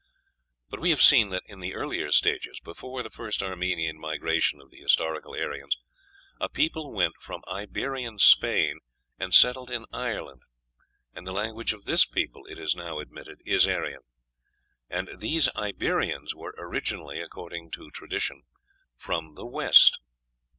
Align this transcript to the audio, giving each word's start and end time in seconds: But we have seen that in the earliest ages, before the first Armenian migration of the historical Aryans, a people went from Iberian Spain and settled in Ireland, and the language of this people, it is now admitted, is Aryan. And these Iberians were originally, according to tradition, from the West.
But 0.67 0.79
we 0.79 0.89
have 0.89 0.99
seen 1.03 1.29
that 1.29 1.43
in 1.45 1.59
the 1.59 1.75
earliest 1.75 2.25
ages, 2.25 2.59
before 2.59 3.03
the 3.03 3.11
first 3.11 3.43
Armenian 3.43 3.99
migration 3.99 4.59
of 4.59 4.71
the 4.71 4.79
historical 4.79 5.35
Aryans, 5.35 5.77
a 6.39 6.49
people 6.49 6.91
went 6.91 7.13
from 7.21 7.43
Iberian 7.47 8.17
Spain 8.17 8.79
and 9.19 9.31
settled 9.31 9.69
in 9.69 9.85
Ireland, 9.93 10.41
and 11.13 11.27
the 11.27 11.31
language 11.31 11.71
of 11.71 11.85
this 11.85 12.03
people, 12.07 12.47
it 12.47 12.57
is 12.57 12.73
now 12.75 12.97
admitted, 12.97 13.41
is 13.45 13.67
Aryan. 13.67 14.01
And 14.89 15.07
these 15.19 15.49
Iberians 15.55 16.33
were 16.33 16.55
originally, 16.57 17.21
according 17.21 17.69
to 17.73 17.91
tradition, 17.91 18.41
from 18.97 19.35
the 19.35 19.45
West. 19.45 19.99